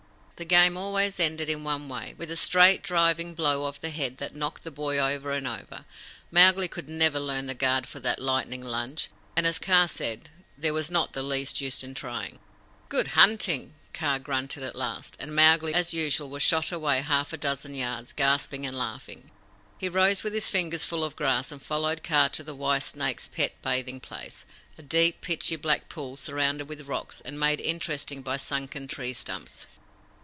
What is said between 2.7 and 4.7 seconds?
driving blow of the head that knocked